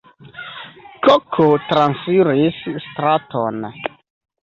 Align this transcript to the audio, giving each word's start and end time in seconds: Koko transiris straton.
Koko 1.09 1.47
transiris 1.73 2.69
straton. 2.89 3.65